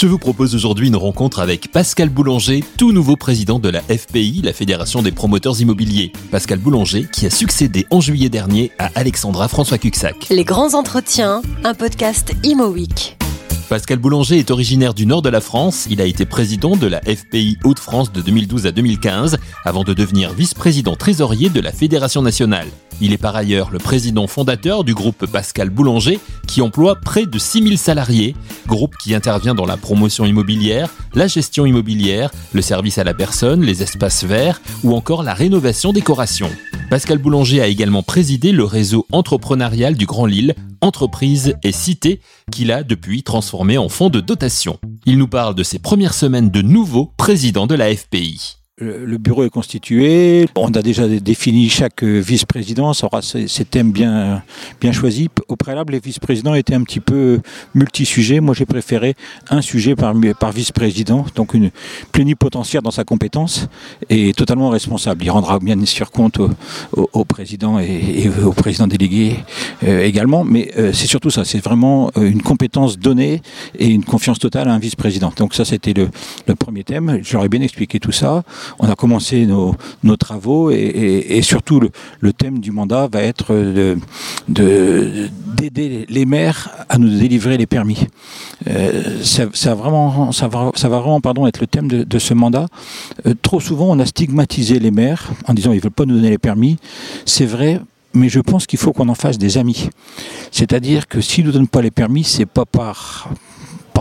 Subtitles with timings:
[0.00, 4.40] Je vous propose aujourd'hui une rencontre avec Pascal Boulanger, tout nouveau président de la FPI,
[4.42, 6.10] la Fédération des promoteurs immobiliers.
[6.30, 10.28] Pascal Boulanger qui a succédé en juillet dernier à Alexandra François Cuxac.
[10.30, 13.19] Les grands entretiens, un podcast Imo Week.
[13.70, 15.86] Pascal Boulanger est originaire du nord de la France.
[15.88, 20.32] Il a été président de la FPI Hauts-de-France de 2012 à 2015 avant de devenir
[20.32, 22.66] vice-président trésorier de la Fédération nationale.
[23.00, 27.38] Il est par ailleurs le président fondateur du groupe Pascal Boulanger qui emploie près de
[27.38, 28.34] 6000 salariés,
[28.66, 33.62] groupe qui intervient dans la promotion immobilière, la gestion immobilière, le service à la personne,
[33.62, 36.50] les espaces verts ou encore la rénovation décoration.
[36.90, 42.20] Pascal Boulanger a également présidé le réseau entrepreneurial du Grand Lille, entreprise et cité,
[42.52, 44.78] qu'il a depuis transformé en fonds de dotation.
[45.06, 48.59] Il nous parle de ses premières semaines de nouveau président de la FPI.
[48.80, 50.46] Le bureau est constitué.
[50.56, 54.42] On a déjà défini chaque vice-présidence, aura ses, thèmes bien,
[54.80, 55.28] bien choisis.
[55.48, 57.40] Au préalable, les vice-présidents étaient un petit peu
[57.74, 58.40] multi-sujets.
[58.40, 59.16] Moi, j'ai préféré
[59.50, 61.70] un sujet par, par vice-président, donc une
[62.10, 63.68] plénipotentiaire dans sa compétence
[64.08, 65.24] et totalement responsable.
[65.24, 66.40] Il rendra bien sûr compte
[66.92, 69.36] au, président et, au président délégué
[69.82, 71.44] euh, également, mais euh, c'est surtout ça.
[71.44, 73.42] C'est vraiment euh, une compétence donnée
[73.78, 75.34] et une confiance totale à un vice-président.
[75.36, 76.08] Donc ça, c'était le,
[76.46, 77.18] le premier thème.
[77.22, 78.42] J'aurais bien expliqué tout ça
[78.78, 79.76] on a commencé nos,
[80.16, 83.54] travaux et, surtout le, thème du mandat va être
[84.48, 88.06] d'aider les maires à nous délivrer les permis.
[88.68, 92.66] Euh, ça, va, vraiment être le thème de, ce mandat.
[93.26, 96.16] Euh, trop souvent, on a stigmatisé les maires en disant ils ne veulent pas nous
[96.16, 96.76] donner les permis.
[97.24, 97.80] C'est vrai,
[98.14, 99.88] mais je pense qu'il faut qu'on en fasse des amis.
[100.50, 103.30] C'est-à-dire que s'ils ne nous donnent pas les permis, c'est pas par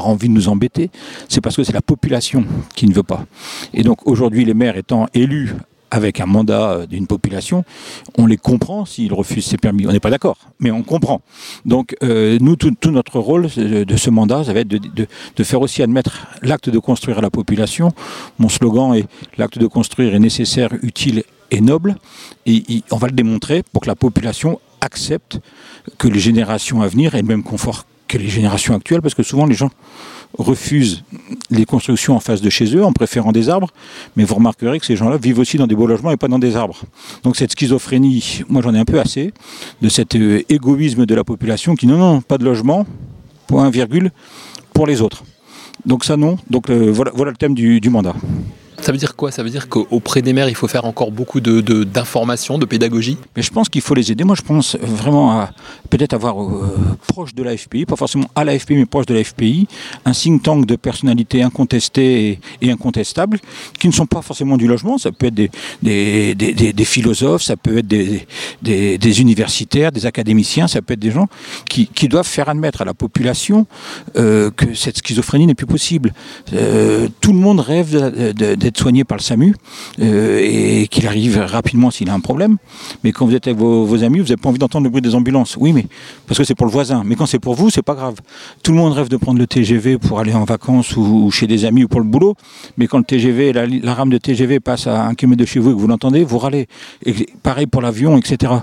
[0.07, 0.89] envie de nous embêter,
[1.27, 3.25] c'est parce que c'est la population qui ne veut pas.
[3.73, 5.53] Et donc aujourd'hui, les maires étant élus
[5.91, 7.63] avec un mandat euh, d'une population,
[8.17, 9.87] on les comprend s'ils refusent ces permis.
[9.87, 11.21] On n'est pas d'accord, mais on comprend.
[11.65, 15.81] Donc euh, nous, tout, notre rôle de ce mandat, ça va être de, faire aussi
[15.81, 17.91] admettre l'acte de construire à la population.
[18.37, 19.05] Mon slogan est
[19.37, 21.95] l'acte de construire est nécessaire, utile et noble.
[22.45, 25.39] Et, et on va le démontrer pour que la population accepte
[25.97, 29.23] que les générations à venir aient le même confort que les générations actuelles, parce que
[29.23, 29.69] souvent les gens
[30.37, 31.03] refusent
[31.49, 33.69] les constructions en face de chez eux en préférant des arbres,
[34.15, 36.39] mais vous remarquerez que ces gens-là vivent aussi dans des beaux logements et pas dans
[36.39, 36.81] des arbres.
[37.23, 39.33] Donc cette schizophrénie, moi j'en ai un peu assez,
[39.81, 42.85] de cet euh, égoïsme de la population qui non, non, pas de logement,
[43.47, 44.11] point virgule,
[44.73, 45.23] pour les autres.
[45.85, 48.13] Donc ça non, donc voilà, voilà le thème du mandat.
[48.81, 49.31] Ça veut dire quoi?
[49.31, 53.17] Ça veut dire qu'auprès des maires, il faut faire encore beaucoup d'informations, de, de, pédagogie?
[53.35, 54.23] Mais je pense qu'il faut les aider.
[54.23, 55.51] Moi, je pense vraiment à
[55.89, 59.13] peut-être avoir euh, proche de la FPI, pas forcément à la FPI, mais proche de
[59.13, 59.67] la FPI,
[60.05, 63.39] un think tank de personnalités incontestées et, incontestables,
[63.79, 64.97] qui ne sont pas forcément du logement.
[64.97, 65.51] Ça peut être des,
[65.81, 66.35] des,
[66.73, 71.27] des, philosophes, ça peut être des, universitaires, des académiciens, ça peut être des gens
[71.69, 73.67] qui, qui doivent faire admettre à la population
[74.15, 76.13] euh, que cette schizophrénie n'est plus possible.
[76.53, 77.89] Euh, tout le monde rêve
[78.33, 79.55] d'être être soigné par le SAMU
[79.99, 82.57] euh, et qu'il arrive rapidement s'il a un problème.
[83.03, 85.15] Mais quand vous êtes avec vos, amis, vous n'avez pas envie d'entendre le bruit des
[85.15, 85.57] ambulances.
[85.59, 85.85] Oui, mais
[86.27, 87.03] parce que c'est pour le voisin.
[87.05, 88.15] Mais quand c'est pour vous, c'est pas grave.
[88.63, 91.65] Tout le monde rêve de prendre le TGV pour aller en vacances ou, chez des
[91.65, 92.35] amis ou pour le boulot.
[92.77, 95.71] Mais quand le TGV, la, rame de TGV passe à un kilomètre de chez vous
[95.71, 96.67] et que vous l'entendez, vous râlez.
[97.43, 98.53] Pareil pour l'avion, etc.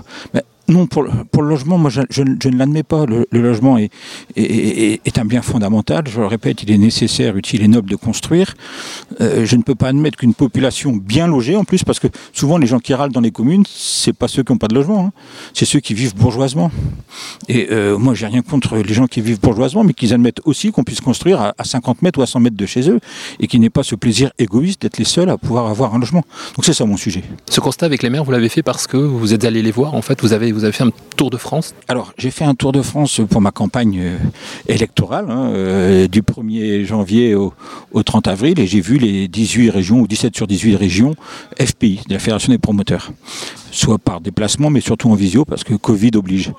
[0.69, 3.05] Non, pour, le logement, moi je, ne l'admets pas.
[3.05, 6.03] Le, logement est, un bien fondamental.
[6.09, 8.53] Je le répète, il est nécessaire, utile et noble de construire.
[9.21, 12.57] Euh, je ne peux pas admettre qu'une population bien logée, en plus, parce que souvent
[12.57, 15.05] les gens qui râlent dans les communes, c'est pas ceux qui n'ont pas de logement,
[15.05, 15.11] hein.
[15.53, 16.69] c'est ceux qui vivent bourgeoisement.
[17.47, 20.71] Et euh, moi, j'ai rien contre les gens qui vivent bourgeoisement, mais qu'ils admettent aussi
[20.71, 22.99] qu'on puisse construire à, à, 50 mètres ou à 100 mètres de chez eux,
[23.39, 26.23] et qu'ils n'aient pas ce plaisir égoïste d'être les seuls à pouvoir avoir un logement.
[26.55, 27.23] Donc c'est ça mon sujet.
[27.49, 29.93] Ce constat avec les maires, vous l'avez fait parce que vous êtes allé les voir.
[29.93, 32.55] En fait, vous avez vous avez fait un tour de France Alors, j'ai fait un
[32.55, 34.17] tour de France pour ma campagne euh,
[34.67, 37.53] électorale, hein, euh, du 1er janvier au,
[38.03, 41.15] 30 avril, et j'ai vu les 18 régions, ou 17 sur 18 régions
[41.59, 43.11] FPI, de la Fédération des promoteurs
[43.77, 46.51] soit par déplacement, mais surtout en visio, parce que Covid oblige.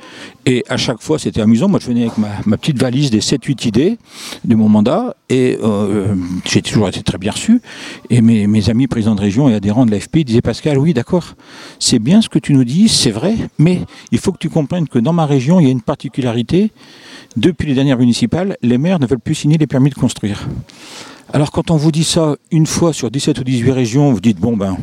[0.47, 1.69] Et à chaque fois, c'était amusant.
[1.69, 3.99] Moi, je venais avec ma, petite valise des 7-8 idées
[4.45, 7.61] de mon mandat, et euh, j'ai toujours été très bien reçu.
[8.09, 11.35] Et mes, mes, amis présidents de région et adhérents de l'AFP disaient Pascal, oui, d'accord,
[11.81, 13.81] c'est bien ce que tu nous dis, c'est vrai, mais
[14.13, 16.71] il faut que tu comprennes que dans ma région, il y a une particularité.
[17.37, 20.49] Depuis les dernières municipales, les maires ne veulent plus signer les permis de construire.
[21.33, 24.39] Alors quand on vous dit ça une fois sur 17 ou 18 régions, vous dites
[24.39, 24.79] bon ben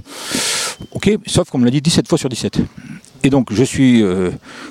[0.91, 2.59] ok, sauf qu'on me l'a dit 17 fois sur 17.
[3.25, 4.29] Et donc je suis euh,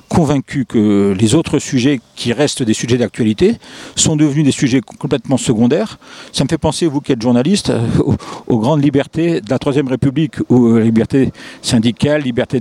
[0.08, 3.56] convaincu que les autres sujets qui restent des sujets d'actualité
[3.96, 5.98] sont devenus des sujets complètement secondaires.
[6.32, 8.14] Ça me fait penser, vous qui êtes journaliste, euh,
[8.46, 12.60] aux, grandes libertés de la Troisième République, libertés syndicales, liberté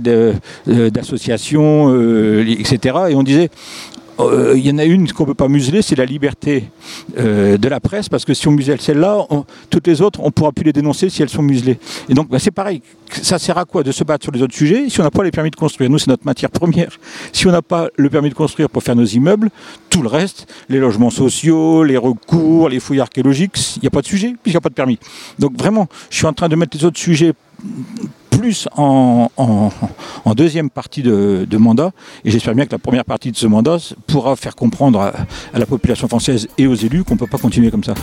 [0.66, 2.96] d'association, euh, etc.
[3.10, 3.50] Et on disait,
[4.20, 6.64] euh, il y en a une qu'on ne peut pas museler, c'est la liberté
[7.18, 9.26] euh, de la presse, parce que si on muselle celle-là,
[9.70, 11.78] toutes les autres, on ne pourra plus les dénoncer si elles sont muselées.
[12.08, 12.82] Et donc, bah, c'est pareil.
[13.10, 15.24] Ça sert à quoi de se battre sur les autres sujets si on n'a pas
[15.24, 15.90] les permis de construire?
[15.90, 16.98] Nous, c'est notre matière première.
[17.32, 19.50] Si on n'a pas le permis de construire pour faire nos immeubles,
[19.90, 24.02] tout le reste, les logements sociaux, les recours, les fouilles archéologiques, il n'y a pas
[24.02, 24.98] de sujet, puisqu'il n'y a pas de permis.
[25.38, 27.34] Donc, vraiment, je suis en train de mettre les autres sujets
[28.36, 29.30] plus en,
[30.34, 31.92] deuxième partie de, mandat.
[32.24, 35.66] Et j'espère bien que la première partie de ce mandat pourra faire comprendre à, la
[35.66, 37.94] population française et aux élus qu'on ne peut pas continuer comme ça.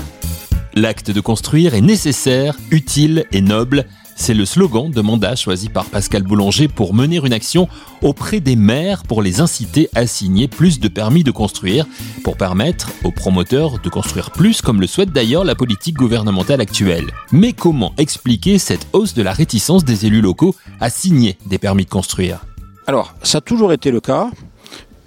[0.74, 3.86] L'acte de construire est nécessaire, utile et noble.
[4.21, 7.68] C'est le slogan de mandat choisi par Pascal Boulanger pour mener une action
[8.03, 11.88] auprès des maires pour les inciter à signer plus de permis de construire,
[12.23, 17.09] pour permettre aux promoteurs de construire plus comme le souhaite d'ailleurs la politique gouvernementale actuelle.
[17.31, 21.85] Mais comment expliquer cette hausse de la réticence des élus locaux à signer des permis
[21.85, 22.45] de construire?
[22.85, 24.29] Alors, ça a toujours été le cas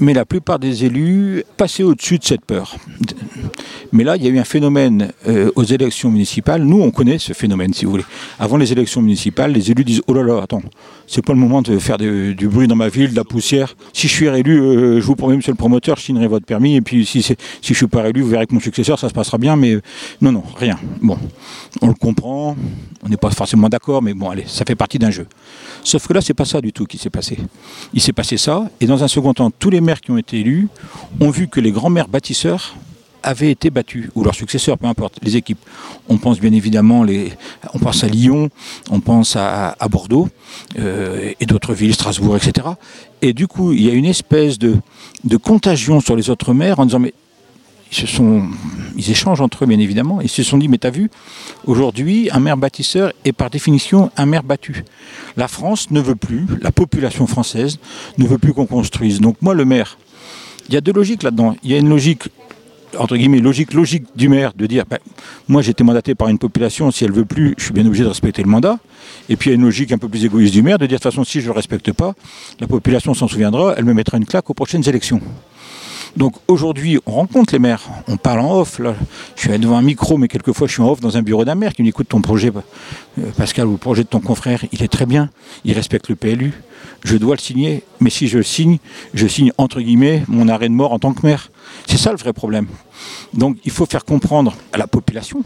[0.01, 2.77] mais la plupart des élus passaient au-dessus de cette peur.
[3.93, 6.65] Mais là, il y a eu un phénomène euh, aux élections municipales.
[6.65, 8.05] Nous, on connaît ce phénomène, si vous voulez.
[8.39, 10.63] Avant les élections municipales, les élus disent Oh là là, attends,
[11.07, 13.77] c'est pas le moment de faire du bruit dans ma ville, de la poussière.
[13.93, 16.77] Si je suis réélu, euh, je vous promets, monsieur le promoteur, je signerai votre permis.
[16.77, 19.15] Et puis, si, si je suis pas réélu, vous verrez que mon successeur, ça se
[19.15, 19.57] passera bien.
[19.57, 19.79] Mais
[20.21, 20.79] non, non, rien.
[21.01, 21.19] Bon,
[21.81, 22.57] on le comprend.
[23.05, 25.27] On n'est pas forcément d'accord, mais bon, allez, ça fait partie d'un jeu.
[25.83, 27.39] Sauf que là, c'est pas ça du tout qui s'est passé.
[27.93, 30.41] Il s'est passé ça, et dans un second temps, tous les maires qui ont été
[30.41, 30.69] élus
[31.21, 32.75] ont vu que les grands maires bâtisseurs
[33.25, 35.59] avaient été battus, ou leurs successeurs, peu importe, les équipes.
[36.09, 37.05] On pense bien évidemment,
[37.73, 38.51] on pense à Lyon,
[38.91, 40.29] on pense à, Bordeaux,
[40.79, 42.69] euh, et d'autres villes, Strasbourg, etc.
[43.23, 44.77] Et du coup, il y a une espèce de,
[45.25, 47.15] de contagion sur les autres maires en disant, mais
[47.93, 48.49] ils, sont,
[48.97, 50.21] ils échangent entre eux, bien évidemment.
[50.21, 51.11] Ils se sont dit, mais t'as vu,
[51.67, 54.85] aujourd'hui, un maire bâtisseur est par définition un maire battu.
[55.37, 57.79] La France ne veut plus, la population française
[58.19, 59.21] ne veut plus qu'on construise.
[59.21, 59.97] Donc moi, le maire,
[60.69, 61.57] il y a deux logiques là-dedans.
[61.63, 62.25] Il y a une logique
[62.99, 64.99] entre guillemets, logique, logique du maire de dire ben,
[65.49, 68.05] moi j'ai été mandaté par une population, si elle veut plus, je suis bien obligé
[68.05, 68.79] de respecter le mandat.
[69.29, 70.99] Et puis il y a une logique un peu plus égoïste du maire de dire
[70.99, 72.15] de toute façon, si je ne le respecte pas,
[72.61, 75.21] la population s'en souviendra, elle me mettra une claque aux prochaines élections.
[76.17, 78.79] Donc aujourd'hui, on rencontre les maires, on parle en off.
[78.79, 78.95] Là.
[79.37, 81.55] Je suis devant un micro, mais quelquefois je suis en off dans un bureau d'un
[81.55, 82.53] maire qui me dit écoute, ton projet,
[83.19, 85.31] euh, Pascal, ou le projet de ton confrère, il est très bien,
[85.65, 86.53] il respecte le PLU,
[87.05, 88.79] je dois le signer, mais si je le signe,
[89.13, 91.51] je signe entre guillemets mon arrêt de mort en tant que maire.
[91.87, 92.67] C'est ça le vrai problème.
[93.33, 95.43] Donc il faut faire comprendre à la population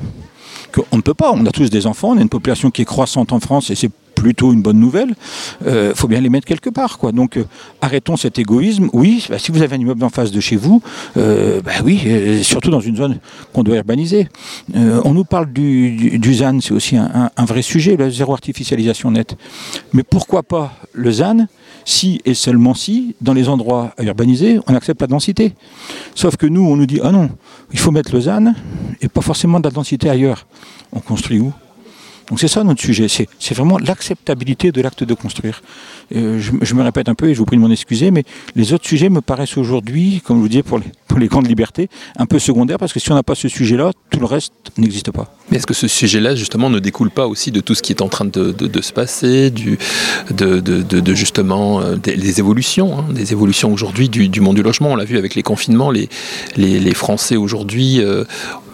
[0.73, 1.33] qu'on ne peut pas.
[1.33, 3.75] On a tous des enfants, on a une population qui est croissante en France et
[3.75, 5.15] c'est plutôt une bonne nouvelle.
[5.61, 6.99] Il euh, faut bien les mettre quelque part.
[6.99, 7.13] Quoi.
[7.13, 7.45] Donc euh,
[7.81, 8.89] arrêtons cet égoïsme.
[8.93, 10.83] Oui, bah, si vous avez un immeuble en face de chez vous,
[11.17, 13.19] euh, bah oui, surtout dans une zone
[13.53, 14.29] qu'on doit urbaniser.
[14.75, 19.37] on nous parle du, ZAN, c'est aussi un, un, vrai sujet, la zéro artificialisation nette.
[19.93, 21.47] Mais pourquoi pas le ZAN
[21.85, 25.55] si et seulement si, dans les endroits urbanisés, on accepte la densité?
[26.15, 27.31] Sauf que nous, on nous dit, ah non,
[27.73, 28.55] il faut mettre le ZAN
[29.01, 30.47] et pas forcément de la densité ailleurs.
[30.93, 31.53] On construit où?
[32.29, 35.63] Donc c'est ça notre sujet, c'est vraiment l'acceptabilité de l'acte de construire.
[36.15, 38.25] Euh, je, me répète un peu et je vous prie de m'en excuser, mais
[38.55, 41.49] les autres sujets me paraissent aujourd'hui, comme je vous disais pour les, pour les grandes
[41.49, 44.53] libertés, un peu secondaires parce que si on n'a pas ce sujet-là, tout le reste
[44.77, 45.35] n'existe pas.
[45.51, 48.03] Mais est-ce que ce sujet-là, justement, ne découle pas aussi de tout ce qui est
[48.03, 54.41] en train de, se passer, de, justement euh, des, évolutions, hein, des évolutions aujourd'hui du,
[54.41, 54.91] monde du logement?
[54.91, 56.09] On l'a vu avec les confinements, les,
[56.95, 58.25] Français aujourd'hui euh,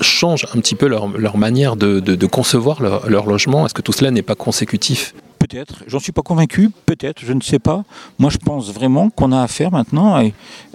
[0.00, 3.66] changent un petit peu leur, manière de, concevoir leur logement.
[3.66, 5.14] Est-ce que tout cela n'est pas consécutif?
[5.46, 7.84] Peut-être, j'en suis pas convaincu, peut-être, je ne sais pas.
[8.18, 10.18] Moi, je pense vraiment qu'on a affaire maintenant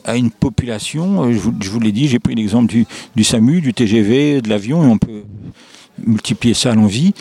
[0.06, 2.86] à, une population, euh, je vous, l'ai dit, j'ai pris l'exemple du,
[3.16, 5.24] du SAMU, du TGV, de l'avion, et on peut
[6.06, 7.14] multiplier ça à l'envie,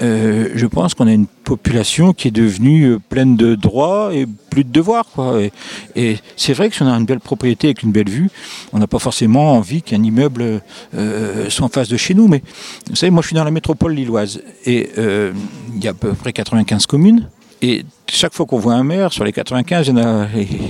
[0.00, 4.26] euh, je pense qu'on a une population qui est devenue euh, pleine de droits et
[4.50, 5.06] plus de devoirs.
[5.96, 8.30] Et, c'est vrai que si on a une belle propriété avec une belle vue,
[8.72, 10.62] on n'a pas forcément envie qu'un immeuble
[10.94, 12.28] euh, soit en face de chez nous.
[12.28, 12.42] Mais
[12.88, 16.12] vous savez, moi je suis dans la métropole lilloise et il y a à peu
[16.14, 17.28] près 95 communes.
[17.64, 20.26] Et chaque fois qu'on voit un maire, sur les 95, il y en a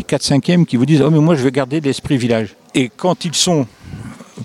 [0.07, 2.54] 4 5 qui vous disent Oh, mais moi je veux garder l'esprit village.
[2.75, 3.66] Et quand ils sont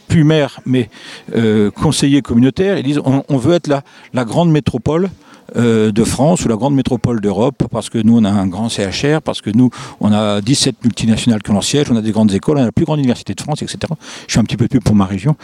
[0.07, 0.89] plus maire, mais
[1.35, 5.09] euh, conseiller communautaire, ils disent on, veut être la, grande métropole
[5.55, 8.69] euh, de France ou la grande métropole d'Europe, parce que nous, on a un grand
[8.69, 12.11] CHR, parce que nous, on a 17 multinationales qui ont leur siège, on a des
[12.11, 13.79] grandes écoles, on a la plus grande université de France, etc.
[14.27, 15.35] Je suis un petit peu plus pour ma région.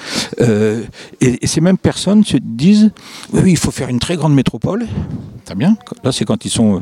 [0.42, 0.84] Euh,
[1.22, 2.92] et, ces mêmes personnes se disent,
[3.32, 4.88] oui, il faut faire une très grande métropole,
[5.46, 5.76] Très bien.
[6.04, 6.80] Là, c'est quand ils sont euh,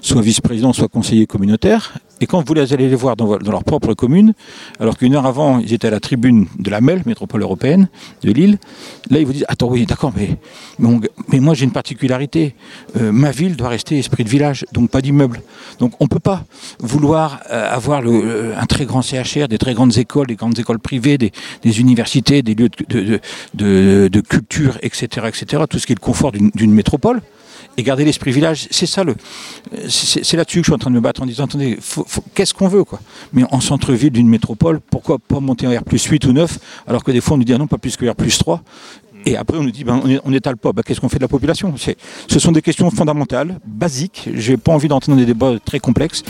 [0.00, 1.98] soit vice-présidents, soit conseillers communautaires.
[2.20, 4.34] Et quand vous allez les voir dans, leur propre commune,
[4.78, 7.88] alors qu'une heure avant, ils étaient à la tribune de la MEL, métropole européenne,
[8.22, 8.58] de Lille,
[9.10, 10.36] là, ils vous disent Attends, oui, d'accord, mais,
[11.40, 12.54] moi, j'ai une particularité.
[13.00, 15.40] Euh, ma ville doit rester esprit de village, donc pas d'immeuble.
[15.78, 16.44] Donc, on ne peut pas
[16.80, 20.80] vouloir euh, avoir le, un très grand CHR, des très grandes écoles, des grandes écoles
[20.80, 23.20] privées, des, universités, des lieux de,
[24.08, 27.22] de, culture, etc., etc., tout ce qui est le confort d'une métropole
[27.76, 28.68] et garder l'esprit village.
[28.70, 29.14] C'est ça le.
[29.88, 31.78] C'est là-dessus que je suis en train de me battre en disant attendez,
[32.34, 33.00] qu'est-ce qu'on veut quoi?
[33.32, 37.04] Mais en centre-ville d'une métropole, pourquoi pas monter en R plus 8 ou 9 alors
[37.04, 38.62] que des fois on nous dit ah non pas plus que R plus 3
[39.26, 40.72] et après, on nous dit, ben, on n'étale pas.
[40.72, 41.74] Ben, Qu'est-ce qu'on fait de la population?
[41.76, 44.28] Ce sont des questions fondamentales, basiques.
[44.34, 46.22] Je n'ai pas envie d'entrer dans des débats très complexes,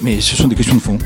[0.00, 0.98] mais ce sont des questions de fond.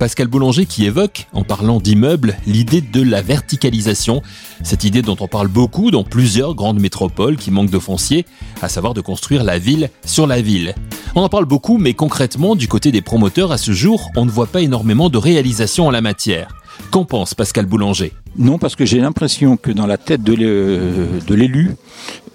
[0.00, 4.22] Pascal Boulanger qui évoque, en parlant d'immeubles, l'idée de la verticalisation,
[4.62, 8.24] cette idée dont on parle beaucoup dans plusieurs grandes métropoles qui manquent de foncier,
[8.62, 10.74] à savoir de construire la ville sur la ville.
[11.14, 14.30] On en parle beaucoup, mais concrètement, du côté des promoteurs, à ce jour, on ne
[14.30, 16.48] voit pas énormément de réalisations en la matière.
[16.90, 18.14] Qu'en pense Pascal Boulanger?
[18.38, 20.32] Non, parce que j'ai l'impression que dans la tête de
[21.34, 21.76] l'élu,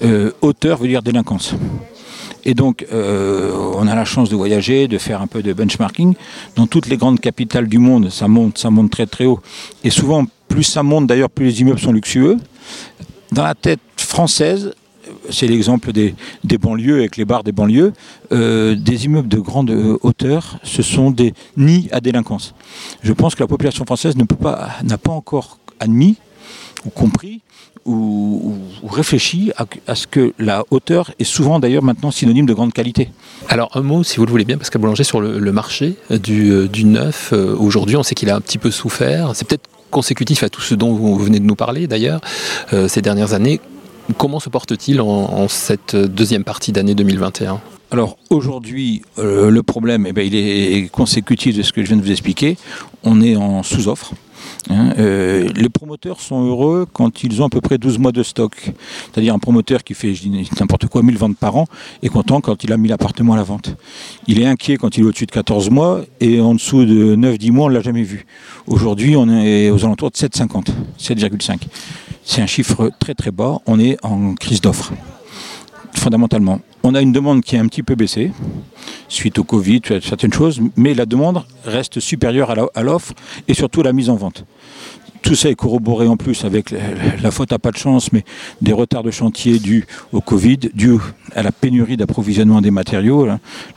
[0.04, 1.56] euh, auteur veut dire délinquance.
[2.46, 6.14] Et donc, euh, on a la chance de voyager, de faire un peu de benchmarking.
[6.56, 9.40] Dans toutes les grandes capitales du monde, ça monte, ça monte très très haut.
[9.84, 12.38] Et souvent, plus ça monte, d'ailleurs, plus les immeubles sont luxueux.
[13.32, 14.76] Dans la tête française,
[15.30, 16.16] c'est l'exemple des,
[16.60, 17.94] banlieues avec les bars des banlieues,
[18.32, 19.72] euh, des immeubles de grande
[20.02, 22.54] hauteur, ce sont des nids à délinquance.
[23.02, 26.18] Je pense que la population française n'a pas encore admis
[26.86, 27.42] ou compris
[27.86, 28.54] ou,
[28.88, 29.52] réfléchi
[29.88, 33.10] à, ce que la hauteur est souvent d'ailleurs maintenant synonyme de grande qualité.
[33.50, 36.68] Alors un mot, si vous le voulez bien, Pascal Boulanger, sur le, marché du, euh,
[36.68, 37.32] du neuf.
[37.34, 39.32] Euh, aujourd'hui, on sait qu'il a un petit peu souffert.
[39.34, 42.22] C'est peut-être consécutif à tout ce dont vous venez de nous parler d'ailleurs
[42.74, 43.62] euh, ces dernières années.
[44.18, 47.60] Comment se porte-t-il en, cette deuxième partie d'année 2021
[47.92, 52.02] alors aujourd'hui, le problème, eh bien, il est consécutif de ce que je viens de
[52.02, 52.58] vous expliquer.
[53.04, 54.14] On est en sous-offre.
[54.70, 58.24] Hein, euh, les promoteurs sont heureux quand ils ont à peu près 12 mois de
[58.24, 58.54] stock.
[59.12, 60.14] C'est-à-dire un promoteur qui fait
[60.60, 61.66] n'importe quoi 1000 ventes par an
[62.02, 63.76] est content quand il a 1000 appartements à la vente.
[64.28, 67.52] Il est inquiet quand il est au-dessus de 14 mois et en dessous de 9-10
[67.52, 68.26] mois on ne l'a jamais vu.
[68.68, 70.68] Aujourd'hui on est aux alentours de 7,50,
[71.00, 71.60] 7,5.
[72.24, 74.94] C'est un chiffre très très bas, on est en crise d'offres
[75.98, 76.60] fondamentalement.
[76.84, 78.32] On a une demande qui est un petit peu baissée
[79.08, 83.14] suite au Covid, certaines choses, mais la demande reste supérieure à l'offre
[83.48, 84.46] et surtout à la mise en vente.
[85.26, 88.24] Tout ça est corroboré en plus avec la, faute à pas de chance, mais
[88.62, 91.00] des retards de chantier dus au Covid, dus
[91.36, 93.28] à la pénurie d'approvisionnement des matériaux.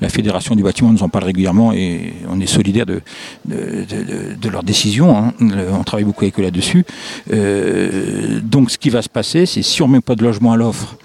[0.03, 3.01] La Fédération du bâtiment nous en parle régulièrement et on est solidaire de,
[3.47, 5.17] de, leurs décisions.
[5.17, 5.33] Hein.
[5.73, 6.85] On travaille beaucoup avec eux là-dessus.
[7.33, 10.53] Euh, donc ce qui va se passer, c'est si on ne met pas de logement
[10.53, 10.99] à l'offre,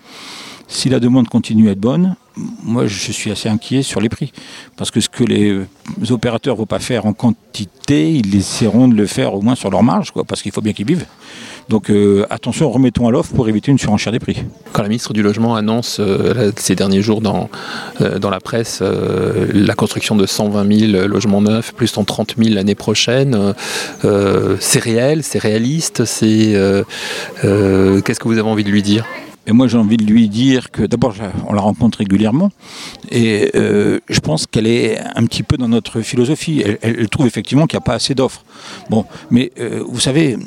[0.74, 2.16] si la demande continue à être bonne,
[2.64, 4.34] moi je suis assez inquiet sur les prix.
[4.76, 5.62] Parce que ce que les
[6.10, 9.70] opérateurs ne vont pas faire en quantité, ils essaieront de le faire au moins sur
[9.70, 11.06] leur marge, parce qu'il faut bien qu'ils vivent.
[11.70, 14.44] Donc euh, attention, remettons à l'offre pour éviter une surenchère des prix.
[14.74, 17.50] Quand la ministre du Logement annonce euh, ces derniers jours dans,
[18.02, 23.54] euh, la presse la construction de 120 000 logements neufs, plus 130 000 l'année prochaine,
[24.60, 26.84] c'est réel, c'est réaliste, qu'est-ce
[28.20, 29.06] que vous avez envie de lui dire?
[29.46, 31.16] Et moi, j'ai envie de lui dire que d'abord,
[31.48, 32.50] on la rencontre régulièrement,
[33.12, 36.64] et euh, je pense qu'elle est un petit peu dans notre philosophie.
[36.82, 38.46] Elle, trouve effectivement qu'il n'y a pas assez d'offres.
[38.90, 40.38] Bon, mais euh, vous savez,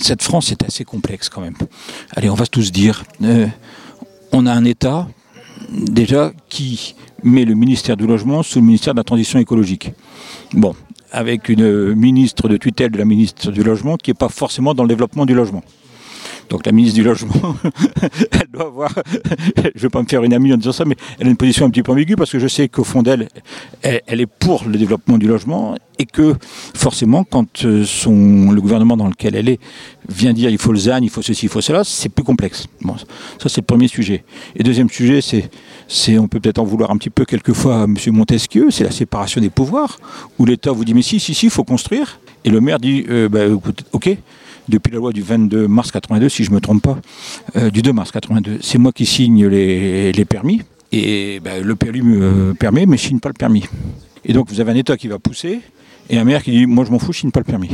[0.00, 1.56] cette France est assez complexe quand même.
[2.16, 3.46] Allez, on va tous dire, euh,
[4.32, 5.06] on a un État
[5.70, 9.92] déjà qui met le ministère du Logement sous le ministère de la Transition écologique.
[10.54, 10.74] Bon,
[11.12, 14.84] avec une ministre de tutelle de la ministre du Logement qui n'est pas forcément dans
[14.84, 15.62] le développement du logement.
[16.50, 17.54] Donc la ministre du Logement,
[18.32, 18.92] elle doit avoir,
[19.56, 21.36] je ne vais pas me faire une amie en disant ça, mais elle a une
[21.36, 23.28] position un petit peu ambiguë parce que je sais qu'au fond d'elle,
[23.82, 26.34] elle, est pour le développement du logement et que
[26.74, 29.60] forcément, quand euh, le gouvernement dans lequel elle est
[30.08, 32.66] vient dire il faut le ZAN, il faut ceci, il faut cela, c'est plus complexe.
[32.80, 34.24] Bon, ça c'est le premier sujet.
[34.56, 35.48] Et deuxième sujet, c'est,
[35.86, 37.96] c'est on peut peut-être en vouloir un petit peu quelquefois à M.
[38.08, 40.00] Montesquieu, c'est la séparation des pouvoirs,
[40.40, 42.18] où l'État vous dit mais si, si, si, il faut construire.
[42.44, 43.42] Et le maire dit euh, bah,
[43.92, 44.16] ok,
[44.68, 46.98] depuis la loi du 22 mars 82, si je ne me trompe pas,
[47.56, 48.58] euh, du 2 mars 82.
[48.60, 50.62] C'est moi qui signe les, permis,
[50.92, 53.64] et ben, le permis me permet, mais je signe pas le permis.
[54.24, 55.60] Et donc vous avez un État qui va pousser,
[56.08, 57.70] et un maire qui dit, moi je m'en fous, je signe pas le permis.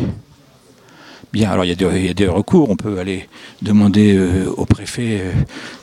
[1.33, 3.29] Bien, alors il y, a des recours, on peut aller
[3.61, 5.33] demander euh, au préfet euh,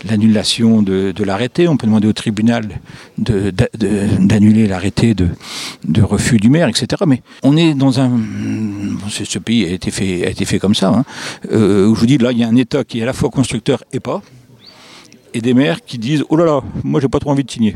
[0.09, 2.79] l'annulation de, l'arrêté, on peut demander au tribunal
[3.17, 5.27] d'annuler l'arrêté de,
[6.01, 7.03] refus du maire, etc.
[7.05, 8.11] Mais on est dans un...
[9.09, 11.05] Ce pays a été fait, comme ça, hein,
[11.51, 13.13] euh, où je vous dis, là, il y a un État qui est à la
[13.13, 14.21] fois constructeur et pas,
[15.33, 17.75] et des maires qui disent, oh là là, moi j'ai pas trop envie de signer.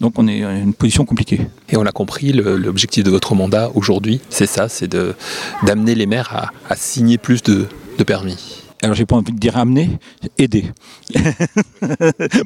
[0.00, 1.40] Donc on est dans une position compliquée.
[1.68, 4.94] Et on l'a compris, l'objectif de votre mandat aujourd'hui, c'est ça, c'est
[5.62, 7.66] d'amener les maires à, signer plus de,
[8.04, 8.63] permis.
[8.84, 9.88] Alors j'ai pas envie de dire amener,
[10.36, 10.66] aider.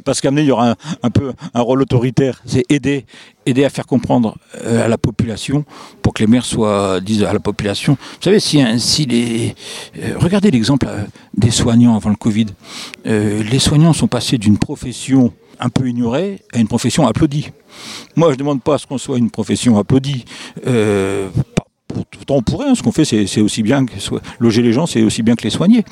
[0.04, 2.40] Parce qu'amener, il y aura un, peu un rôle autoritaire.
[2.46, 3.06] C'est aider,
[3.44, 5.64] aider à faire comprendre euh, à la population
[6.00, 7.94] pour que les maires soient disent à la population.
[7.94, 9.56] Vous savez, si, les
[9.98, 11.02] euh, regardez l'exemple euh,
[11.36, 12.46] des soignants avant le Covid.
[13.04, 17.50] les soignants sont passés d'une profession un peu ignorée à une profession applaudie.
[18.14, 20.24] Moi, je ne demande pas à ce qu'on soit une profession applaudie
[22.10, 23.92] pourtant on pourrait, hein, ce qu'on fait c'est aussi bien que
[24.38, 25.84] loger les gens, c'est aussi bien que les soigner.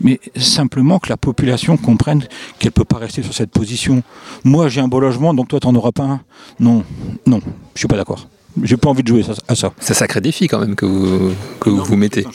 [0.00, 2.24] Mais simplement que la population comprenne
[2.58, 4.02] qu'elle ne peut pas rester sur cette position.
[4.44, 6.20] Moi j'ai un beau logement, donc toi tu n'en auras pas un.
[6.60, 6.84] Non,
[7.26, 7.40] non,
[7.74, 8.28] je suis pas d'accord.
[8.62, 9.72] J'ai pas envie de jouer à ça.
[9.78, 12.26] C'est un sacré défi quand même que vous, que vous, mettez.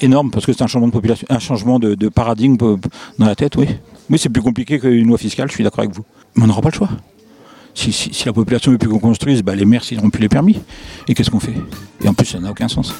[0.00, 2.78] Énorme parce que c'est un changement de population, un changement de, de paradigme dans
[3.26, 3.68] la tête, oui.
[4.08, 6.04] Mais c'est plus compliqué qu'une loi fiscale, je suis d'accord avec vous.
[6.34, 6.88] Mais on n'aura pas le choix
[7.76, 10.58] si, la population veut plus qu'on construise, bah, les maires n'auront plus les permis.
[11.08, 11.54] Et qu'est-ce qu'on fait?
[12.02, 12.92] Et en plus, ça n'a aucun sens.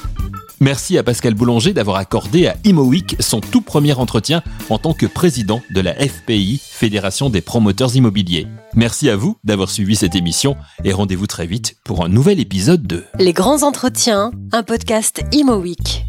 [0.61, 5.05] Merci à Pascal Boulanger d'avoir accordé à ImoWeek son tout premier entretien en tant que
[5.05, 8.47] président de la FPI, Fédération des promoteurs immobiliers.
[8.75, 12.87] Merci à vous d'avoir suivi cette émission et rendez-vous très vite pour un nouvel épisode
[12.87, 16.06] de Les grands entretiens, un podcast ImoWeek.